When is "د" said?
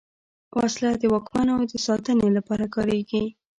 1.01-1.03, 1.71-1.73